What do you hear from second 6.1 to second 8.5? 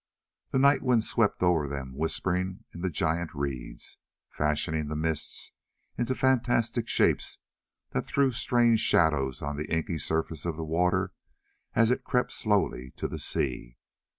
fantastic shapes that threw